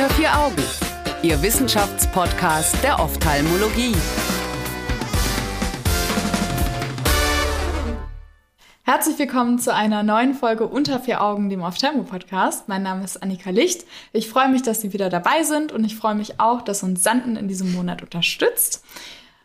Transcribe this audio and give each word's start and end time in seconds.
Unter 0.00 0.14
vier 0.14 0.38
Augen, 0.38 0.62
Ihr 1.22 1.42
Wissenschaftspodcast 1.42 2.82
der 2.82 2.98
Ophthalmologie. 3.00 3.94
Herzlich 8.84 9.18
willkommen 9.18 9.58
zu 9.58 9.74
einer 9.74 10.02
neuen 10.02 10.32
Folge 10.32 10.66
Unter 10.66 11.00
vier 11.00 11.22
Augen, 11.22 11.50
dem 11.50 11.60
Ophthalmo-Podcast. 11.60 12.66
Mein 12.66 12.82
Name 12.82 13.04
ist 13.04 13.22
Annika 13.22 13.50
Licht. 13.50 13.84
Ich 14.14 14.30
freue 14.30 14.48
mich, 14.48 14.62
dass 14.62 14.80
Sie 14.80 14.94
wieder 14.94 15.10
dabei 15.10 15.42
sind 15.42 15.70
und 15.70 15.84
ich 15.84 15.96
freue 15.96 16.14
mich 16.14 16.40
auch, 16.40 16.62
dass 16.62 16.82
uns 16.82 17.02
Sanden 17.02 17.36
in 17.36 17.46
diesem 17.46 17.70
Monat 17.74 18.00
unterstützt. 18.00 18.82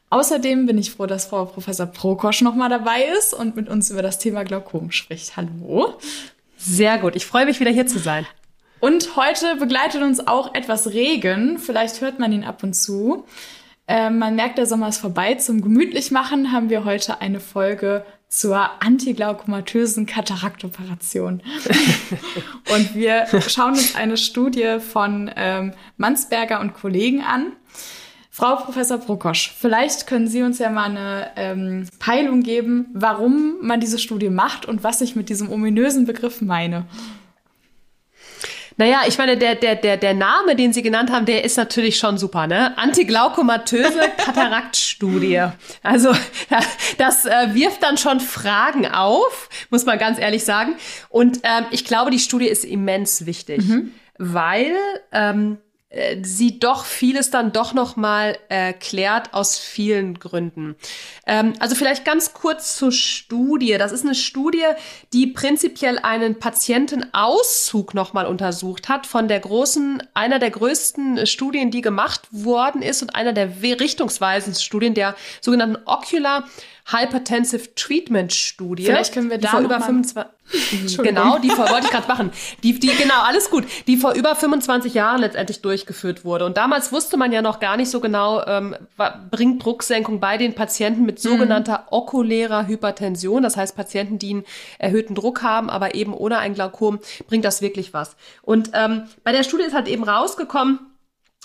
Außerdem 0.10 0.68
bin 0.68 0.78
ich 0.78 0.92
froh, 0.92 1.06
dass 1.06 1.26
Frau 1.26 1.44
Professor 1.44 1.88
Prokosch 1.88 2.40
nochmal 2.42 2.70
dabei 2.70 3.04
ist 3.18 3.34
und 3.34 3.58
mit 3.58 3.68
uns 3.68 3.92
über 3.92 4.02
das 4.02 4.20
Thema 4.20 4.46
Glaukom 4.46 4.92
spricht. 4.92 5.36
Hallo. 5.36 5.96
Sehr 6.56 6.98
gut. 6.98 7.18
Ich 7.18 7.26
freue 7.26 7.46
mich 7.46 7.60
wieder 7.60 7.72
hier 7.72 7.88
zu 7.88 8.00
sein. 8.00 8.26
Und 8.86 9.16
heute 9.16 9.56
begleitet 9.56 10.04
uns 10.04 10.28
auch 10.28 10.54
etwas 10.54 10.94
Regen. 10.94 11.58
Vielleicht 11.58 12.02
hört 12.02 12.20
man 12.20 12.32
ihn 12.32 12.44
ab 12.44 12.62
und 12.62 12.76
zu. 12.76 13.26
Äh, 13.88 14.12
man 14.12 14.36
merkt, 14.36 14.60
der 14.60 14.68
Sommer 14.68 14.90
ist 14.90 15.00
vorbei. 15.00 15.34
Zum 15.34 15.62
Gemütlichmachen 15.62 16.52
haben 16.52 16.70
wir 16.70 16.86
heute 16.86 17.20
eine 17.20 17.40
Folge 17.40 18.06
zur 18.30 18.84
antiglaukomatösen 18.84 20.06
Kataraktoperation. 20.06 21.42
und 22.76 22.94
wir 22.94 23.26
schauen 23.48 23.72
uns 23.72 23.96
eine 23.96 24.18
Studie 24.18 24.78
von 24.80 25.32
ähm, 25.36 25.74
Mansberger 25.98 26.60
und 26.60 26.76
Kollegen 26.76 27.24
an. 27.24 27.54
Frau 28.30 28.56
Professor 28.58 29.00
Prokosch, 29.00 29.52
vielleicht 29.58 30.06
können 30.06 30.28
Sie 30.28 30.44
uns 30.44 30.60
ja 30.60 30.70
mal 30.70 30.92
eine 30.92 31.32
ähm, 31.38 31.88
Peilung 31.98 32.44
geben, 32.44 32.86
warum 32.94 33.56
man 33.62 33.80
diese 33.80 33.98
Studie 33.98 34.30
macht 34.30 34.68
und 34.68 34.84
was 34.84 35.02
ich 35.02 35.16
mit 35.16 35.30
diesem 35.30 35.52
ominösen 35.52 36.06
Begriff 36.06 36.42
meine. 36.42 36.86
Naja, 38.78 39.02
ich 39.08 39.18
meine, 39.18 39.38
der, 39.38 39.56
der, 39.56 39.76
der, 39.76 39.96
der 39.96 40.14
Name, 40.14 40.56
den 40.56 40.74
Sie 40.74 40.82
genannt 40.82 41.10
haben, 41.12 41.26
der 41.26 41.46
ist 41.46 41.56
natürlich 41.56 41.98
schon 41.98 42.18
super, 42.18 42.46
ne? 42.46 42.78
Antiglaukomatöse 42.78 44.02
Kataraktstudie. 44.18 45.44
Also 45.82 46.14
das 46.98 47.26
äh, 47.26 47.54
wirft 47.54 47.84
dann 47.84 47.98
schon 47.98 48.20
Fragen 48.20 48.86
auf, 48.88 49.50
muss 49.70 49.86
man 49.86 49.98
ganz 49.98 50.20
ehrlich 50.20 50.44
sagen. 50.44 50.76
Und 51.10 51.40
ähm, 51.44 51.66
ich 51.72 51.86
glaube, 51.86 52.12
die 52.12 52.20
Studie 52.20 52.48
ist 52.48 52.66
immens 52.66 53.26
wichtig, 53.26 53.64
mhm. 53.64 53.94
weil 54.18 54.76
ähm, 55.14 55.58
äh, 55.96 56.18
sie 56.24 56.60
doch 56.60 56.86
vieles 56.86 57.30
dann 57.30 57.52
doch 57.54 57.74
noch 57.74 57.96
mal 57.96 58.38
erklärt 58.50 59.34
aus 59.34 59.58
vielen 59.58 60.20
Gründen. 60.20 60.76
Ähm, 61.26 61.54
also 61.60 61.76
vielleicht 61.76 62.04
ganz 62.04 62.34
kurz 62.34 62.76
zur 62.78 62.92
Studie. 62.92 63.78
Das 63.78 63.92
ist 63.92 64.04
eine 64.04 64.16
Studie, 64.16 64.66
die 65.14 65.28
prinzipiell 65.28 65.98
einen 66.00 66.38
Patientenauszug 66.38 67.94
noch 67.94 68.14
mal 68.14 68.26
untersucht 68.26 68.90
hat 68.90 69.08
von 69.08 69.28
der 69.28 69.40
großen, 69.40 70.04
einer 70.14 70.40
der 70.40 70.52
größten 70.52 71.26
Studien, 71.26 71.72
die 71.72 71.82
gemacht 71.82 72.28
worden 72.32 72.82
ist 72.82 73.02
und 73.02 73.16
einer 73.16 73.32
der 73.32 73.62
richtungsweisenden 73.62 74.62
Studien 74.62 74.94
der 74.94 75.16
sogenannten 75.40 75.78
Ocular 75.86 76.46
Hypertensive 76.88 77.74
Treatment 77.76 78.32
Studie. 78.32 78.86
Vielleicht 78.86 79.14
können 79.14 79.30
wir 79.30 79.40
da 79.40 79.50
vor 79.50 79.62
über 79.62 79.82
25 79.82 80.36
Genau, 80.98 81.40
die 81.40 81.50
vor, 81.50 81.70
wollte 81.70 81.86
ich 81.86 81.92
gerade 81.92 82.08
machen. 82.08 82.32
Die, 82.64 82.78
die, 82.80 82.90
genau, 82.90 83.22
alles 83.24 83.50
gut. 83.50 83.66
Die 83.88 83.98
vor 83.98 84.14
über 84.14 84.36
25 84.36 84.94
Jahren 84.94 85.22
letztendlich 85.22 85.62
durchgeführt 85.62 86.24
wurde. 86.24 86.46
Und 86.46 86.58
damals 86.58 86.92
wusste 86.92 87.18
man 87.18 87.32
ja 87.32 87.42
noch 87.42 87.60
gar 87.60 87.78
nicht 87.78 87.90
so 87.90 88.00
genau, 88.00 88.46
ähm, 88.46 88.76
bringt 89.32 89.66
Drucksenkung 89.66 90.20
bei 90.20 90.38
den 90.38 90.54
Patienten 90.54 91.06
mit 91.06 91.20
sogenannter 91.20 91.80
mhm. 91.80 91.86
okulärer 91.90 92.68
Hypertension. 92.68 93.42
Das 93.42 93.58
heißt, 93.58 93.76
Patienten, 93.76 94.20
die 94.20 94.36
einen 94.36 94.46
erhöhten 94.78 95.16
Druck 95.16 95.42
haben, 95.42 95.72
aber 95.72 95.96
eben 95.96 96.14
ohne 96.14 96.38
ein 96.38 96.54
Glaukom, 96.54 97.00
bringt 97.28 97.46
das 97.46 97.64
wirklich 97.64 97.94
was. 97.94 98.16
Und 98.44 98.72
ähm, 98.74 99.04
bei 99.24 99.32
der 99.32 99.44
Studie 99.44 99.64
ist 99.64 99.74
halt 99.74 99.88
eben 99.88 100.04
rausgekommen, 100.04 100.80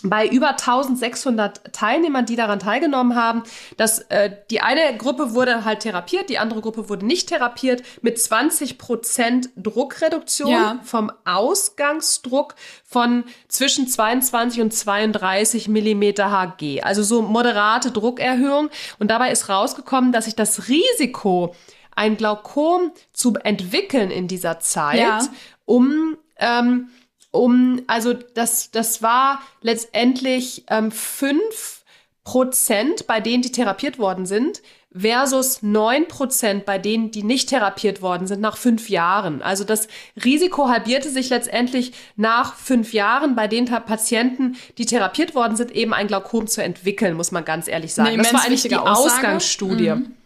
bei 0.02 0.26
über 0.26 0.50
1600 0.50 1.72
Teilnehmern, 1.74 2.26
die 2.26 2.36
daran 2.36 2.58
teilgenommen 2.58 3.14
haben, 3.16 3.42
dass 3.76 4.00
äh, 4.08 4.30
die 4.50 4.60
eine 4.60 4.96
Gruppe 4.96 5.34
wurde 5.34 5.64
halt 5.64 5.80
therapiert, 5.80 6.30
die 6.30 6.38
andere 6.38 6.60
Gruppe 6.60 6.88
wurde 6.88 7.06
nicht 7.06 7.28
therapiert 7.28 7.82
mit 8.02 8.18
20 8.20 8.78
Prozent 8.78 9.50
Druckreduktion 9.56 10.50
ja. 10.50 10.80
vom 10.82 11.12
Ausgangsdruck 11.24 12.54
von 12.84 13.24
zwischen 13.48 13.86
22 13.88 14.62
und 14.62 14.72
32 14.72 15.68
Millimeter 15.68 16.30
Hg. 16.30 16.82
Also 16.82 17.02
so 17.02 17.22
moderate 17.22 17.90
Druckerhöhung. 17.90 18.70
Und 18.98 19.10
dabei 19.10 19.30
ist 19.30 19.48
rausgekommen, 19.48 20.12
dass 20.12 20.24
sich 20.24 20.36
das 20.36 20.68
Risiko, 20.68 21.54
ein 21.94 22.16
Glaukom 22.16 22.92
zu 23.12 23.34
entwickeln 23.42 24.10
in 24.10 24.26
dieser 24.26 24.60
Zeit, 24.60 24.98
ja. 24.98 25.20
um 25.66 26.16
ähm, 26.38 26.88
um, 27.30 27.82
also 27.86 28.12
das, 28.12 28.70
das 28.70 29.02
war 29.02 29.40
letztendlich 29.62 30.64
ähm, 30.68 30.90
fünf 30.90 31.84
Prozent 32.24 33.06
bei 33.06 33.20
denen, 33.20 33.42
die 33.42 33.52
therapiert 33.52 33.98
worden 33.98 34.26
sind, 34.26 34.62
versus 34.92 35.62
neun 35.62 36.08
Prozent 36.08 36.64
bei 36.64 36.78
denen, 36.78 37.10
die 37.12 37.22
nicht 37.22 37.48
therapiert 37.48 38.02
worden 38.02 38.26
sind 38.26 38.40
nach 38.40 38.56
fünf 38.56 38.88
Jahren. 38.88 39.40
Also 39.40 39.62
das 39.62 39.86
Risiko 40.24 40.68
halbierte 40.68 41.10
sich 41.10 41.30
letztendlich 41.30 41.92
nach 42.16 42.56
fünf 42.56 42.92
Jahren 42.92 43.36
bei 43.36 43.46
den 43.46 43.66
Patienten, 43.66 44.56
die 44.78 44.86
therapiert 44.86 45.34
worden 45.34 45.56
sind, 45.56 45.70
eben 45.70 45.94
ein 45.94 46.08
Glaukom 46.08 46.48
zu 46.48 46.62
entwickeln, 46.62 47.14
muss 47.14 47.30
man 47.30 47.44
ganz 47.44 47.68
ehrlich 47.68 47.94
sagen. 47.94 48.18
das 48.18 48.32
war 48.32 48.44
eigentlich 48.44 48.62
die 48.62 48.76
Aussage. 48.76 49.14
Ausgangsstudie. 49.14 49.90
Mhm. 49.90 50.16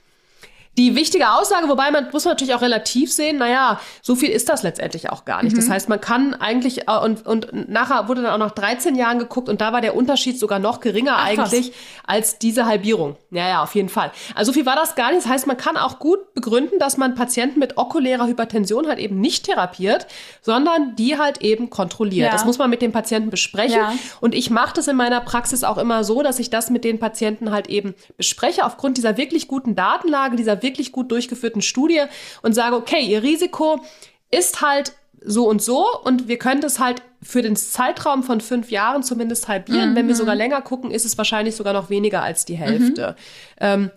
Die 0.76 0.96
wichtige 0.96 1.30
Aussage, 1.30 1.68
wobei 1.68 1.90
man 1.90 2.08
muss 2.12 2.24
man 2.24 2.32
natürlich 2.32 2.54
auch 2.54 2.62
relativ 2.62 3.12
sehen, 3.12 3.38
naja, 3.38 3.80
so 4.02 4.16
viel 4.16 4.30
ist 4.30 4.48
das 4.48 4.62
letztendlich 4.62 5.10
auch 5.10 5.24
gar 5.24 5.42
nicht. 5.42 5.54
Mhm. 5.54 5.60
Das 5.60 5.68
heißt, 5.68 5.88
man 5.88 6.00
kann 6.00 6.34
eigentlich, 6.34 6.88
äh, 6.88 6.98
und, 6.98 7.26
und 7.26 7.68
nachher 7.68 8.08
wurde 8.08 8.22
dann 8.22 8.32
auch 8.32 8.46
nach 8.46 8.50
13 8.50 8.96
Jahren 8.96 9.18
geguckt 9.18 9.48
und 9.48 9.60
da 9.60 9.72
war 9.72 9.80
der 9.80 9.94
Unterschied 9.94 10.38
sogar 10.38 10.58
noch 10.58 10.80
geringer 10.80 11.16
Ach, 11.16 11.26
eigentlich 11.26 11.68
was. 11.68 11.76
als 12.06 12.38
diese 12.38 12.66
Halbierung. 12.66 13.16
Ja, 13.30 13.48
ja, 13.48 13.62
auf 13.62 13.74
jeden 13.74 13.88
Fall. 13.88 14.10
Also 14.34 14.50
so 14.50 14.54
viel 14.54 14.66
war 14.66 14.76
das 14.76 14.94
gar 14.96 15.12
nicht. 15.12 15.24
Das 15.24 15.30
heißt, 15.30 15.46
man 15.46 15.56
kann 15.56 15.76
auch 15.76 15.98
gut 15.98 16.34
begründen, 16.34 16.78
dass 16.78 16.96
man 16.96 17.14
Patienten 17.14 17.60
mit 17.60 17.76
okulärer 17.76 18.26
Hypertension 18.26 18.88
halt 18.88 18.98
eben 18.98 19.20
nicht 19.20 19.46
therapiert, 19.46 20.06
sondern 20.42 20.96
die 20.96 21.18
halt 21.18 21.40
eben 21.42 21.70
kontrolliert. 21.70 22.26
Ja. 22.26 22.32
Das 22.32 22.44
muss 22.44 22.58
man 22.58 22.68
mit 22.68 22.82
dem 22.82 22.92
Patienten 22.92 23.30
besprechen. 23.30 23.78
Ja. 23.78 23.92
Und 24.20 24.34
ich 24.34 24.50
mache 24.50 24.74
das 24.74 24.88
in 24.88 24.96
meiner 24.96 25.20
Praxis 25.20 25.62
auch 25.62 25.78
immer 25.78 26.02
so, 26.02 26.22
dass 26.22 26.40
ich 26.40 26.50
das 26.50 26.70
mit 26.70 26.82
den 26.82 26.98
Patienten 26.98 27.52
halt 27.52 27.68
eben 27.68 27.94
bespreche, 28.16 28.64
aufgrund 28.64 28.96
dieser 28.96 29.16
wirklich 29.16 29.46
guten 29.46 29.76
Datenlage, 29.76 30.36
dieser 30.36 30.63
wirklich 30.64 30.90
gut 30.90 31.12
durchgeführten 31.12 31.62
Studie 31.62 32.02
und 32.42 32.54
sage, 32.54 32.74
okay, 32.74 33.00
ihr 33.00 33.22
Risiko 33.22 33.80
ist 34.32 34.60
halt 34.60 34.94
so 35.24 35.48
und 35.48 35.62
so 35.62 35.86
und 36.02 36.26
wir 36.26 36.38
können 36.38 36.60
das 36.60 36.80
halt 36.80 37.02
für 37.22 37.40
den 37.40 37.56
Zeitraum 37.56 38.22
von 38.22 38.40
fünf 38.40 38.70
Jahren 38.70 39.02
zumindest 39.02 39.48
halbieren. 39.48 39.92
Mhm. 39.92 39.96
Wenn 39.96 40.08
wir 40.08 40.16
sogar 40.16 40.34
länger 40.34 40.60
gucken, 40.60 40.90
ist 40.90 41.04
es 41.04 41.16
wahrscheinlich 41.16 41.56
sogar 41.56 41.72
noch 41.72 41.88
weniger 41.88 42.22
als 42.22 42.44
die 42.44 42.56
Hälfte. 42.56 43.16
Mhm. 43.16 43.60
Ähm, 43.60 43.90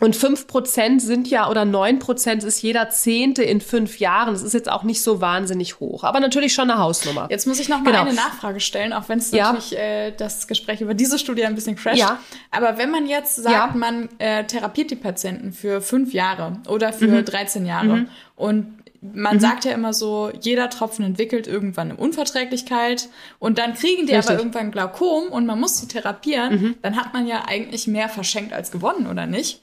und 0.00 0.14
fünf 0.14 0.46
Prozent 0.46 1.02
sind 1.02 1.28
ja, 1.28 1.50
oder 1.50 1.64
neun 1.64 1.98
Prozent 1.98 2.44
ist 2.44 2.62
jeder 2.62 2.88
Zehnte 2.90 3.42
in 3.42 3.60
fünf 3.60 3.98
Jahren. 3.98 4.32
Das 4.32 4.42
ist 4.42 4.54
jetzt 4.54 4.70
auch 4.70 4.84
nicht 4.84 5.02
so 5.02 5.20
wahnsinnig 5.20 5.80
hoch, 5.80 6.04
aber 6.04 6.20
natürlich 6.20 6.54
schon 6.54 6.70
eine 6.70 6.80
Hausnummer. 6.80 7.26
Jetzt 7.30 7.46
muss 7.46 7.58
ich 7.58 7.68
noch 7.68 7.80
mal 7.80 7.90
genau. 7.90 8.02
eine 8.02 8.14
Nachfrage 8.14 8.60
stellen, 8.60 8.92
auch 8.92 9.08
wenn 9.08 9.18
es 9.18 9.32
ja. 9.32 9.52
natürlich 9.52 9.76
äh, 9.76 10.12
das 10.12 10.46
Gespräch 10.46 10.80
über 10.80 10.94
diese 10.94 11.18
Studie 11.18 11.44
ein 11.44 11.54
bisschen 11.54 11.76
crasht. 11.76 11.98
Ja. 11.98 12.20
Aber 12.50 12.78
wenn 12.78 12.90
man 12.90 13.06
jetzt 13.06 13.36
sagt, 13.36 13.54
ja. 13.54 13.72
man 13.74 14.08
äh, 14.18 14.44
therapiert 14.44 14.90
die 14.90 14.96
Patienten 14.96 15.52
für 15.52 15.80
fünf 15.80 16.12
Jahre 16.12 16.54
oder 16.68 16.92
für 16.92 17.08
mhm. 17.08 17.24
13 17.24 17.66
Jahre 17.66 17.96
mhm. 17.96 18.08
und 18.36 18.78
man 19.00 19.36
mhm. 19.36 19.40
sagt 19.40 19.64
ja 19.64 19.72
immer 19.72 19.92
so, 19.92 20.30
jeder 20.40 20.70
Tropfen 20.70 21.04
entwickelt 21.04 21.46
irgendwann 21.46 21.90
eine 21.90 21.98
Unverträglichkeit 21.98 23.08
und 23.38 23.58
dann 23.58 23.74
kriegen 23.74 24.06
die 24.06 24.14
Richtig. 24.14 24.30
aber 24.30 24.38
irgendwann 24.40 24.70
Glaukom 24.70 25.28
und 25.28 25.46
man 25.46 25.58
muss 25.60 25.78
sie 25.78 25.86
therapieren, 25.86 26.62
mhm. 26.62 26.74
dann 26.82 26.96
hat 26.96 27.12
man 27.14 27.26
ja 27.26 27.44
eigentlich 27.46 27.86
mehr 27.86 28.08
verschenkt 28.08 28.52
als 28.52 28.70
gewonnen, 28.70 29.06
oder 29.06 29.26
nicht? 29.26 29.62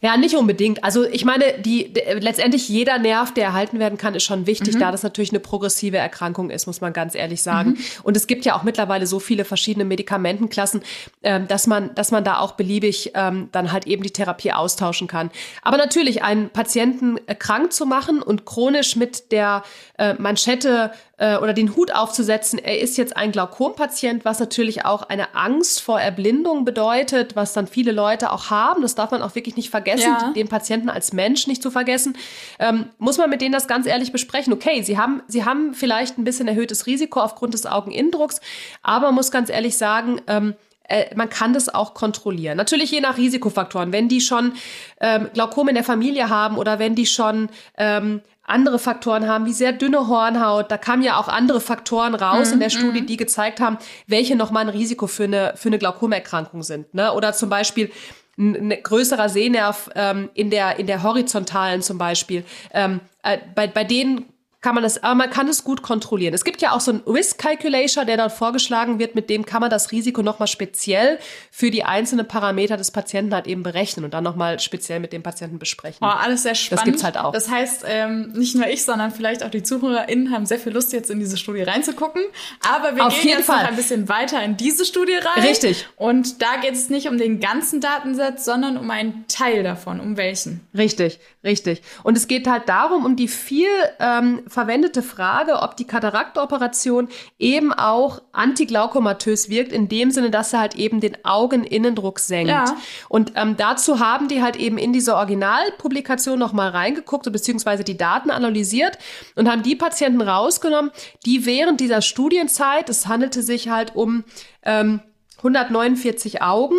Ja, 0.00 0.16
nicht 0.16 0.36
unbedingt. 0.36 0.84
Also 0.84 1.04
ich 1.04 1.24
meine, 1.24 1.54
die, 1.58 1.92
die, 1.92 2.00
letztendlich 2.20 2.68
jeder 2.68 2.98
Nerv, 2.98 3.32
der 3.32 3.46
erhalten 3.46 3.78
werden 3.78 3.98
kann, 3.98 4.14
ist 4.14 4.24
schon 4.24 4.46
wichtig, 4.46 4.74
mhm. 4.74 4.80
da 4.80 4.92
das 4.92 5.02
natürlich 5.02 5.30
eine 5.30 5.40
progressive 5.40 5.96
Erkrankung 5.96 6.50
ist, 6.50 6.66
muss 6.66 6.80
man 6.80 6.92
ganz 6.92 7.14
ehrlich 7.14 7.42
sagen. 7.42 7.70
Mhm. 7.70 7.78
Und 8.02 8.16
es 8.16 8.26
gibt 8.26 8.44
ja 8.44 8.56
auch 8.56 8.62
mittlerweile 8.62 9.06
so 9.06 9.18
viele 9.18 9.44
verschiedene 9.44 9.84
Medikamentenklassen, 9.84 10.82
ähm, 11.22 11.48
dass 11.48 11.66
man, 11.66 11.94
dass 11.94 12.10
man 12.10 12.24
da 12.24 12.38
auch 12.38 12.52
beliebig 12.52 13.12
ähm, 13.14 13.48
dann 13.52 13.72
halt 13.72 13.86
eben 13.86 14.02
die 14.02 14.10
Therapie 14.10 14.52
austauschen 14.52 15.08
kann. 15.08 15.30
Aber 15.62 15.76
natürlich, 15.76 16.22
einen 16.22 16.50
Patienten 16.50 17.18
äh, 17.26 17.34
krank 17.34 17.72
zu 17.72 17.86
machen 17.86 18.22
und 18.22 18.44
chronisch 18.44 18.96
mit 18.96 19.32
der 19.32 19.62
äh, 19.98 20.14
Manschette 20.14 20.92
äh, 21.18 21.36
oder 21.36 21.52
den 21.52 21.74
Hut 21.76 21.92
aufzusetzen, 21.94 22.58
er 22.58 22.80
ist 22.80 22.98
jetzt 22.98 23.16
ein 23.16 23.32
Glaukompatient, 23.32 24.24
was 24.24 24.38
natürlich 24.38 24.84
auch 24.84 25.02
eine 25.02 25.34
Angst 25.34 25.80
vor 25.80 26.00
Erblindung 26.00 26.64
bedeutet, 26.64 27.36
was 27.36 27.52
dann 27.52 27.66
viele 27.66 27.92
Leute 27.92 28.32
auch 28.32 28.50
haben. 28.50 28.82
Das 28.82 28.94
darf 28.94 29.10
man 29.10 29.22
auch 29.22 29.34
wirklich 29.34 29.56
nicht 29.56 29.70
vergessen, 29.70 30.14
ja. 30.20 30.32
den 30.34 30.48
Patienten 30.48 30.90
als 30.90 31.12
Mensch 31.12 31.46
nicht 31.46 31.62
zu 31.62 31.70
vergessen. 31.70 32.16
Ähm, 32.58 32.90
muss 32.98 33.18
man 33.18 33.30
mit 33.30 33.40
denen 33.40 33.52
das 33.52 33.68
ganz 33.68 33.86
ehrlich 33.86 34.12
besprechen. 34.12 34.52
Okay, 34.52 34.82
sie 34.82 34.98
haben, 34.98 35.22
sie 35.26 35.44
haben 35.44 35.74
vielleicht 35.74 36.18
ein 36.18 36.24
bisschen 36.24 36.48
erhöhtes 36.48 36.86
Risiko 36.86 37.20
aufgrund 37.20 37.54
des 37.54 37.66
Augeninnendrucks, 37.66 38.40
aber 38.82 39.06
man 39.06 39.14
muss 39.14 39.30
ganz 39.30 39.50
ehrlich 39.50 39.78
sagen, 39.78 40.20
ähm, 40.26 40.54
äh, 40.88 41.14
man 41.14 41.28
kann 41.28 41.52
das 41.52 41.72
auch 41.72 41.94
kontrollieren. 41.94 42.56
Natürlich 42.56 42.90
je 42.90 43.00
nach 43.00 43.16
Risikofaktoren. 43.16 43.92
Wenn 43.92 44.08
die 44.08 44.20
schon 44.20 44.52
ähm, 45.00 45.28
Glaukom 45.32 45.68
in 45.68 45.74
der 45.74 45.84
Familie 45.84 46.28
haben 46.28 46.58
oder 46.58 46.78
wenn 46.78 46.94
die 46.94 47.06
schon 47.06 47.48
ähm, 47.76 48.20
andere 48.46 48.78
Faktoren 48.78 49.26
haben, 49.26 49.46
wie 49.46 49.52
sehr 49.52 49.72
dünne 49.72 50.08
Hornhaut. 50.08 50.70
Da 50.70 50.78
kamen 50.78 51.02
ja 51.02 51.18
auch 51.18 51.28
andere 51.28 51.60
Faktoren 51.60 52.14
raus 52.14 52.50
mm, 52.50 52.52
in 52.54 52.60
der 52.60 52.68
mhm, 52.68 52.72
Studie, 52.72 53.02
mm. 53.02 53.06
die 53.06 53.16
gezeigt 53.16 53.60
haben, 53.60 53.78
welche 54.06 54.36
nochmal 54.36 54.64
ein 54.64 54.68
Risiko 54.68 55.06
für 55.06 55.24
eine, 55.24 55.54
für 55.56 55.68
eine 55.68 55.78
Glaukomerkrankung 55.78 56.62
sind. 56.62 56.94
Ne? 56.94 57.12
Oder 57.12 57.32
zum 57.32 57.48
Beispiel 57.48 57.90
ein, 58.38 58.72
ein 58.72 58.82
größerer 58.82 59.28
Sehnerv 59.28 59.90
ähm, 59.94 60.30
in, 60.34 60.50
der, 60.50 60.78
in 60.78 60.86
der 60.86 61.02
horizontalen 61.02 61.82
zum 61.82 61.98
Beispiel. 61.98 62.44
Ähm, 62.72 63.00
äh, 63.22 63.38
bei, 63.54 63.66
bei 63.66 63.84
denen 63.84 64.26
kann 64.62 64.74
man 64.74 64.82
das, 64.82 65.02
aber 65.02 65.14
man 65.14 65.30
kann 65.30 65.48
es 65.48 65.64
gut 65.64 65.82
kontrollieren. 65.82 66.34
Es 66.34 66.44
gibt 66.44 66.60
ja 66.62 66.72
auch 66.72 66.80
so 66.80 66.90
einen 66.90 67.00
Risk 67.06 67.38
Calculator, 67.38 68.04
der 68.04 68.16
dort 68.16 68.32
vorgeschlagen 68.32 68.98
wird, 68.98 69.14
mit 69.14 69.30
dem 69.30 69.44
kann 69.44 69.60
man 69.60 69.70
das 69.70 69.92
Risiko 69.92 70.22
nochmal 70.22 70.48
speziell 70.48 71.18
für 71.50 71.70
die 71.70 71.84
einzelnen 71.84 72.26
Parameter 72.26 72.76
des 72.76 72.90
Patienten 72.90 73.34
halt 73.34 73.46
eben 73.46 73.62
berechnen 73.62 74.04
und 74.04 74.14
dann 74.14 74.24
nochmal 74.24 74.58
speziell 74.58 74.98
mit 74.98 75.12
dem 75.12 75.22
Patienten 75.22 75.58
besprechen. 75.58 75.98
Oh, 76.00 76.06
alles 76.06 76.42
sehr 76.42 76.54
spannend. 76.54 76.80
Das 76.80 76.84
gibt's 76.84 77.04
halt 77.04 77.18
auch. 77.18 77.32
Das 77.32 77.50
heißt, 77.50 77.84
ähm, 77.86 78.32
nicht 78.32 78.56
nur 78.56 78.66
ich, 78.66 78.84
sondern 78.84 79.10
vielleicht 79.10 79.44
auch 79.44 79.50
die 79.50 79.62
ZuhörerInnen 79.62 80.32
haben 80.32 80.46
sehr 80.46 80.58
viel 80.58 80.72
Lust, 80.72 80.92
jetzt 80.92 81.10
in 81.10 81.20
diese 81.20 81.36
Studie 81.36 81.62
reinzugucken. 81.62 82.22
Aber 82.68 82.96
wir 82.96 83.06
Auf 83.06 83.20
gehen 83.20 83.30
jetzt 83.30 83.46
Fall. 83.46 83.62
noch 83.62 83.70
ein 83.70 83.76
bisschen 83.76 84.08
weiter 84.08 84.42
in 84.42 84.56
diese 84.56 84.84
Studie 84.84 85.14
rein. 85.14 85.44
Richtig. 85.44 85.86
Und 85.96 86.42
da 86.42 86.56
geht 86.60 86.72
es 86.72 86.88
nicht 86.88 87.08
um 87.08 87.18
den 87.18 87.40
ganzen 87.40 87.80
Datensatz, 87.80 88.44
sondern 88.44 88.78
um 88.78 88.90
einen 88.90 89.26
Teil 89.28 89.62
davon. 89.62 90.00
Um 90.00 90.16
welchen? 90.16 90.66
Richtig, 90.76 91.20
richtig. 91.44 91.82
Und 92.02 92.16
es 92.16 92.26
geht 92.26 92.48
halt 92.48 92.68
darum, 92.68 93.04
um 93.04 93.16
die 93.16 93.28
viel 93.28 93.68
ähm, 94.00 94.42
verwendete 94.56 95.02
Frage, 95.02 95.60
ob 95.60 95.76
die 95.76 95.86
Kataraktoperation 95.86 97.10
eben 97.38 97.74
auch 97.74 98.22
antiglaukomatös 98.32 99.50
wirkt, 99.50 99.70
in 99.70 99.90
dem 99.90 100.10
Sinne, 100.10 100.30
dass 100.30 100.54
er 100.54 100.60
halt 100.60 100.76
eben 100.76 100.98
den 100.98 101.22
Augeninnendruck 101.26 102.18
senkt. 102.18 102.48
Ja. 102.48 102.64
Und 103.10 103.32
ähm, 103.34 103.58
dazu 103.58 104.00
haben 104.00 104.28
die 104.28 104.40
halt 104.40 104.56
eben 104.56 104.78
in 104.78 104.94
diese 104.94 105.14
Originalpublikation 105.14 106.38
nochmal 106.38 106.70
reingeguckt, 106.70 107.30
beziehungsweise 107.30 107.84
die 107.84 107.98
Daten 107.98 108.30
analysiert 108.30 108.96
und 109.34 109.46
haben 109.46 109.62
die 109.62 109.76
Patienten 109.76 110.22
rausgenommen, 110.22 110.90
die 111.26 111.44
während 111.44 111.80
dieser 111.80 112.00
Studienzeit, 112.00 112.88
es 112.88 113.06
handelte 113.06 113.42
sich 113.42 113.68
halt 113.68 113.94
um 113.94 114.24
ähm, 114.62 115.02
149 115.36 116.40
Augen, 116.40 116.76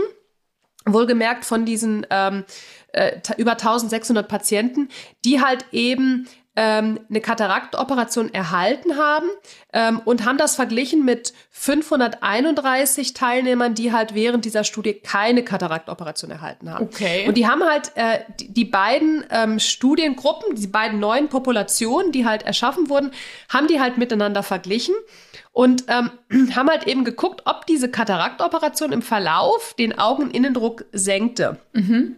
wohlgemerkt 0.83 1.45
von 1.45 1.63
diesen 1.63 2.07
ähm, 2.09 2.43
äh, 2.93 3.19
über 3.37 3.51
1600 3.51 4.27
Patienten, 4.27 4.89
die 5.23 5.43
halt 5.43 5.67
eben 5.71 6.27
ähm, 6.57 6.99
eine 7.07 7.21
Kataraktoperation 7.21 8.33
erhalten 8.33 8.97
haben 8.97 9.29
ähm, 9.73 10.01
und 10.03 10.25
haben 10.25 10.39
das 10.39 10.55
verglichen 10.55 11.05
mit 11.05 11.31
531 11.51 13.13
Teilnehmern, 13.13 13.75
die 13.75 13.93
halt 13.93 14.15
während 14.15 14.43
dieser 14.43 14.63
Studie 14.63 14.95
keine 14.95 15.43
Kataraktoperation 15.43 16.31
erhalten 16.31 16.73
haben. 16.73 16.85
Okay. 16.85 17.27
Und 17.27 17.37
die 17.37 17.47
haben 17.47 17.63
halt 17.63 17.91
äh, 17.93 18.21
die, 18.39 18.51
die 18.51 18.65
beiden 18.65 19.23
ähm, 19.29 19.59
Studiengruppen, 19.59 20.55
die 20.55 20.65
beiden 20.65 20.99
neuen 20.99 21.29
Populationen, 21.29 22.11
die 22.11 22.25
halt 22.25 22.41
erschaffen 22.41 22.89
wurden, 22.89 23.11
haben 23.49 23.67
die 23.67 23.79
halt 23.79 23.99
miteinander 23.99 24.41
verglichen 24.41 24.95
und 25.51 25.83
ähm, 25.89 26.09
haben 26.55 26.69
halt 26.69 26.87
eben 26.87 27.03
geguckt, 27.03 27.43
ob 27.45 27.67
diese 27.67 27.91
Kataraktoperation 27.91 28.91
im 28.91 29.03
Verlauf 29.03 29.75
den 29.77 29.99
Augeninnendruck 29.99 30.85
senkte. 30.91 31.59
Mhm. 31.73 32.15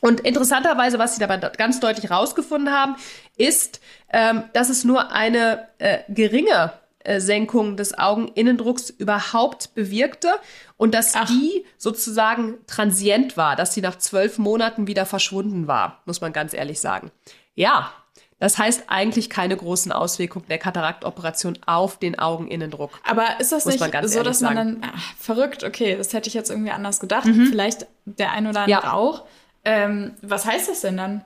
Und 0.00 0.20
interessanterweise, 0.20 0.98
was 0.98 1.14
sie 1.14 1.20
dabei 1.20 1.38
ganz 1.38 1.80
deutlich 1.80 2.10
rausgefunden 2.10 2.72
haben, 2.72 2.96
ist, 3.36 3.80
ähm, 4.12 4.44
dass 4.52 4.68
es 4.68 4.84
nur 4.84 5.12
eine 5.12 5.68
äh, 5.78 5.98
geringe 6.08 6.72
äh, 7.00 7.20
Senkung 7.20 7.76
des 7.76 7.98
Augeninnendrucks 7.98 8.90
überhaupt 8.90 9.74
bewirkte 9.74 10.28
und 10.76 10.94
dass 10.94 11.14
Ach. 11.14 11.26
die 11.26 11.64
sozusagen 11.78 12.58
transient 12.66 13.36
war, 13.36 13.56
dass 13.56 13.74
sie 13.74 13.80
nach 13.80 13.98
zwölf 13.98 14.38
Monaten 14.38 14.86
wieder 14.86 15.06
verschwunden 15.06 15.66
war, 15.66 16.02
muss 16.04 16.20
man 16.20 16.32
ganz 16.32 16.54
ehrlich 16.54 16.80
sagen. 16.80 17.10
Ja, 17.54 17.92
das 18.40 18.56
heißt 18.56 18.84
eigentlich 18.86 19.30
keine 19.30 19.56
großen 19.56 19.90
Auswirkungen 19.90 20.44
der 20.48 20.58
Kataraktoperation 20.58 21.58
auf 21.66 21.98
den 21.98 22.18
Augeninnendruck. 22.18 22.90
Aber 23.04 23.40
ist 23.40 23.50
das 23.50 23.66
nicht 23.66 23.80
so, 24.04 24.22
dass 24.22 24.40
man 24.42 24.54
dann 24.54 24.82
ach, 24.82 25.14
verrückt? 25.18 25.64
Okay, 25.64 25.96
das 25.96 26.12
hätte 26.12 26.28
ich 26.28 26.34
jetzt 26.34 26.50
irgendwie 26.50 26.70
anders 26.70 27.00
gedacht. 27.00 27.26
Mhm. 27.26 27.46
Vielleicht 27.46 27.86
der 28.04 28.32
ein 28.32 28.46
oder 28.46 28.60
andere 28.60 28.82
ja. 28.82 28.92
auch. 28.92 29.24
Ähm, 29.64 30.14
was 30.22 30.46
heißt 30.46 30.68
das 30.68 30.80
denn 30.80 30.96
dann? 30.96 31.24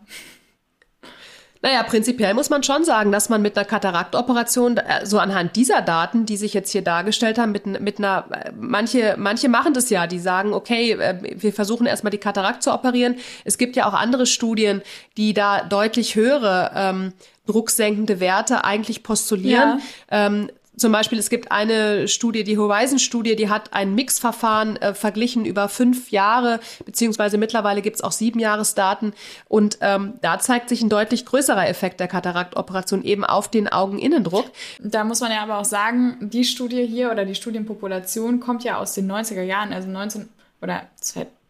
Naja, 1.65 1.85
prinzipiell 1.85 2.35
muss 2.35 2.51
man 2.51 2.65
schon 2.65 2.83
sagen, 2.83 3.13
dass 3.13 3.29
man 3.29 3.41
mit 3.41 3.57
einer 3.57 3.65
Kataraktoperation, 3.65 4.79
äh, 4.79 5.07
so 5.07 5.21
anhand 5.21 5.55
dieser 5.55 5.81
Daten, 5.81 6.27
die 6.27 6.37
sich 6.37 6.55
jetzt 6.55 6.73
hier 6.73 6.83
dargestellt 6.83 7.39
haben, 7.39 7.53
mit, 7.53 7.67
mit 7.81 7.99
einer, 7.99 8.27
äh, 8.33 8.51
manche, 8.59 9.15
manche 9.17 9.49
machen 9.49 9.73
das 9.73 9.89
ja, 9.89 10.09
die 10.09 10.19
sagen, 10.19 10.55
okay, 10.55 10.93
äh, 10.93 11.19
wir 11.37 11.53
versuchen 11.53 11.87
erstmal 11.87 12.11
die 12.11 12.19
Katarakt 12.19 12.65
zu 12.65 12.73
operieren. 12.73 13.15
Es 13.45 13.59
gibt 13.59 13.77
ja 13.77 13.87
auch 13.87 13.95
andere 13.95 14.27
Studien, 14.27 14.83
die 15.17 15.35
da 15.35 15.63
deutlich 15.63 16.17
höhere 16.17 16.73
ähm, 16.75 17.13
drucksenkende 17.47 18.19
Werte 18.19 18.65
eigentlich 18.65 19.05
postulieren. 19.05 19.81
Ja. 20.11 20.27
Ähm, 20.27 20.51
zum 20.77 20.91
Beispiel, 20.91 21.19
es 21.19 21.29
gibt 21.29 21.53
eine 21.53 22.09
Studie, 22.09 22.45
die 22.45 22.57
Horizon-Studie, 22.57 23.37
die 23.37 23.51
hat 23.51 23.75
ein 23.75 23.95
Mixverfahren 23.95 24.77
äh, 24.77 24.95
verglichen 24.95 25.45
über 25.45 25.69
fünf 25.69 26.11
Jahre, 26.11 26.61
beziehungsweise 26.87 27.37
mittlerweile 27.37 27.83
gibt's 27.83 28.01
auch 28.01 28.13
sieben 28.13 28.39
Jahresdaten. 28.39 29.13
Und 29.49 29.79
ähm, 29.83 30.15
da 30.23 30.39
zeigt 30.39 30.71
sich 30.71 30.81
ein 30.81 30.89
deutlich 30.89 31.27
größerer 31.27 31.69
Effekt 31.69 32.01
der 32.01 32.09
Kataraktoperation 32.09 33.05
eben 33.05 33.25
auf 33.25 33.49
den 33.49 33.69
Augeninnendruck. 33.69 34.47
Da 34.81 35.05
muss 35.05 35.21
man 35.21 35.31
ja 35.31 35.43
aber 35.43 35.59
auch 35.59 35.67
sagen, 35.67 36.17
die 36.21 36.45
Studie 36.45 36.87
hier 36.87 37.11
oder 37.11 37.27
die 37.27 37.35
Studienpopulation 37.35 38.41
kommt 38.41 38.65
ja 38.65 38.79
aus 38.79 38.95
den 38.95 39.11
90er 39.11 39.43
Jahren, 39.43 39.73
also 39.73 39.89
19 39.89 40.29
oder 40.63 40.89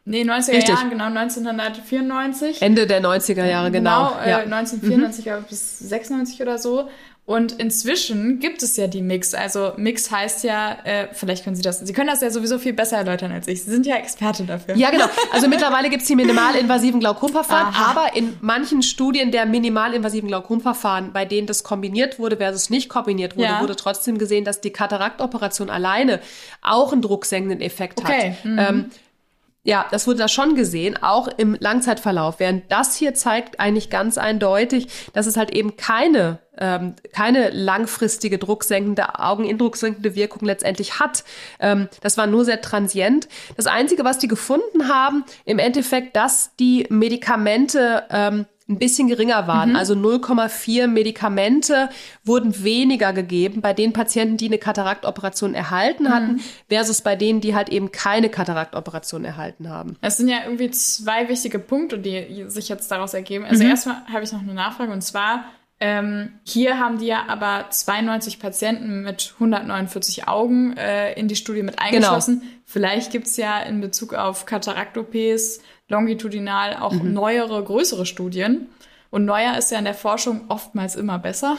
Nee, 0.04 0.22
90er 0.22 0.54
Richtig. 0.54 0.69
Jahren, 0.69 0.90
genau, 0.90 1.04
1994. 1.04 2.60
Ende 2.60 2.88
der 2.88 3.00
90er 3.00 3.44
Jahre, 3.44 3.70
genau. 3.70 4.08
Genau, 4.08 4.20
äh, 4.20 4.30
ja. 4.30 4.38
1994 4.38 5.26
mhm. 5.26 5.44
bis 5.48 5.78
96 5.78 6.42
oder 6.42 6.58
so. 6.58 6.88
Und 7.24 7.52
inzwischen 7.52 8.40
gibt 8.40 8.64
es 8.64 8.76
ja 8.76 8.88
die 8.88 9.00
Mix. 9.00 9.32
Also 9.32 9.74
Mix 9.76 10.10
heißt 10.10 10.42
ja, 10.42 10.76
äh, 10.82 11.06
vielleicht 11.12 11.44
können 11.44 11.54
Sie 11.54 11.62
das, 11.62 11.78
Sie 11.78 11.92
können 11.92 12.08
das 12.08 12.20
ja 12.20 12.30
sowieso 12.30 12.58
viel 12.58 12.72
besser 12.72 12.96
erläutern 12.96 13.30
als 13.30 13.46
ich. 13.46 13.62
Sie 13.62 13.70
sind 13.70 13.86
ja 13.86 13.94
Experte 13.94 14.42
dafür. 14.42 14.74
Ja, 14.74 14.90
genau. 14.90 15.04
Also 15.30 15.46
mittlerweile 15.46 15.88
gibt 15.88 16.02
es 16.02 16.08
die 16.08 16.16
minimalinvasiven 16.16 16.98
Glaukomverfahren, 16.98 17.74
aber 17.76 18.16
in 18.16 18.36
manchen 18.40 18.82
Studien 18.82 19.30
der 19.30 19.46
minimalinvasiven 19.46 20.28
Glaukomverfahren, 20.28 21.12
bei 21.12 21.24
denen 21.24 21.46
das 21.46 21.62
kombiniert 21.62 22.19
wurde 22.19 22.38
versus 22.38 22.70
nicht 22.70 22.88
kombiniert 22.88 23.36
wurde, 23.36 23.46
ja. 23.46 23.60
wurde 23.60 23.76
trotzdem 23.76 24.19
gesehen, 24.19 24.44
dass 24.44 24.60
die 24.60 24.70
Kataraktoperation 24.70 25.70
alleine 25.70 26.20
auch 26.60 26.92
einen 26.92 27.02
drucksenkenden 27.02 27.60
Effekt 27.60 28.00
okay. 28.00 28.32
hat. 28.32 28.44
Mhm. 28.44 28.58
Ähm, 28.58 28.90
ja, 29.64 29.86
das 29.90 30.06
wurde 30.06 30.18
da 30.18 30.28
schon 30.28 30.56
gesehen, 30.56 31.00
auch 31.00 31.28
im 31.28 31.56
Langzeitverlauf. 31.58 32.40
Während 32.40 32.70
das 32.72 32.96
hier 32.96 33.14
zeigt 33.14 33.60
eigentlich 33.60 33.90
ganz 33.90 34.18
eindeutig, 34.18 34.88
dass 35.12 35.26
es 35.26 35.36
halt 35.36 35.52
eben 35.52 35.76
keine 35.76 36.40
ähm, 36.58 36.96
keine 37.12 37.50
langfristige 37.50 38.38
drucksenkende, 38.38 39.19
Augeninnendrucksenkende 39.19 40.14
Wirkung 40.14 40.46
letztendlich 40.46 41.00
hat. 41.00 41.24
Ähm, 41.60 41.88
das 42.02 42.19
war 42.19 42.26
nur 42.26 42.44
sehr 42.44 42.60
transient. 42.60 43.28
Das 43.56 43.66
Einzige, 43.66 44.04
was 44.04 44.19
die 44.19 44.28
gefunden 44.28 44.88
haben, 44.88 45.24
im 45.44 45.58
Endeffekt, 45.58 46.14
dass 46.14 46.54
die 46.56 46.86
Medikamente 46.90 48.04
ähm, 48.10 48.46
ein 48.72 48.79
bisschen 48.79 49.08
geringer 49.08 49.46
waren. 49.46 49.70
Mhm. 49.70 49.76
Also 49.76 49.94
0,4 49.94 50.86
Medikamente 50.86 51.88
wurden 52.24 52.64
weniger 52.64 53.12
gegeben 53.12 53.60
bei 53.60 53.72
den 53.72 53.93
Patienten, 53.93 54.36
die 54.36 54.46
eine 54.46 54.58
Kataraktoperation 54.58 55.55
erhalten 55.55 56.08
hatten, 56.08 56.34
mhm. 56.34 56.41
versus 56.69 57.02
bei 57.02 57.17
denen, 57.17 57.41
die 57.41 57.55
halt 57.55 57.69
eben 57.69 57.93
keine 57.93 58.29
Kataraktoperation 58.29 59.24
erhalten 59.24 59.69
haben. 59.69 59.96
Es 60.00 60.17
sind 60.17 60.29
ja 60.29 60.38
irgendwie 60.44 60.70
zwei 60.70 61.29
wichtige 61.29 61.58
Punkte, 61.58 61.98
die 61.98 62.44
sich 62.48 62.69
jetzt 62.69 62.91
daraus 62.91 63.14
ergeben. 63.14 63.44
Also 63.44 63.62
mhm. 63.62 63.70
erstmal 63.70 64.06
habe 64.06 64.24
ich 64.24 64.32
noch 64.32 64.41
eine 64.41 64.55
Nachfrage 64.55 64.93
und 64.93 65.02
zwar, 65.02 65.44
ähm, 65.84 66.39
hier 66.44 66.79
haben 66.79 66.98
die 66.98 67.06
ja 67.06 67.24
aber 67.27 67.67
92 67.69 68.39
Patienten 68.39 69.03
mit 69.03 69.32
149 69.34 70.29
Augen 70.29 70.77
äh, 70.77 71.12
in 71.15 71.27
die 71.27 71.34
Studie 71.34 71.65
mit 71.65 71.81
eingeschlossen. 71.81 72.39
Genau. 72.39 72.53
Vielleicht 72.65 73.10
gibt's 73.10 73.36
ja 73.36 73.58
in 73.58 73.81
Bezug 73.81 74.15
auf 74.15 74.46
Katarakt-OPs 74.46 75.60
longitudinal 75.89 76.77
auch 76.77 76.93
mhm. 76.93 77.12
neuere, 77.12 77.65
größere 77.65 78.06
Studien. 78.06 78.69
Und 79.10 79.24
neuer 79.24 79.58
ist 79.58 79.72
ja 79.72 79.79
in 79.81 79.84
der 79.84 79.94
Forschung 79.94 80.43
oftmals 80.46 80.94
immer 80.94 81.19
besser. 81.19 81.58